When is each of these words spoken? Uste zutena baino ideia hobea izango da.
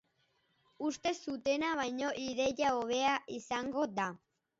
Uste 0.85 1.11
zutena 1.17 1.69
baino 1.79 2.09
ideia 2.23 2.71
hobea 2.79 3.13
izango 3.37 3.85
da. 4.01 4.09